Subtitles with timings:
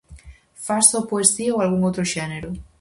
[0.65, 2.49] Fas só poesía ou algún outro xénero?